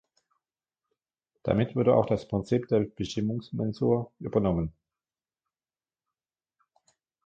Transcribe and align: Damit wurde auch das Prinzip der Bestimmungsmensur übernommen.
Damit 1.43 1.75
wurde 1.75 1.93
auch 1.95 2.07
das 2.07 2.27
Prinzip 2.27 2.67
der 2.69 2.79
Bestimmungsmensur 2.79 4.11
übernommen. 4.19 4.73